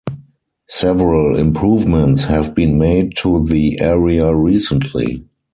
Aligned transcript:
Several 0.67 1.37
improvements 1.37 2.23
have 2.23 2.55
been 2.55 2.79
made 2.79 3.15
to 3.17 3.45
the 3.45 3.79
area 3.79 4.33
recently. 4.33 5.27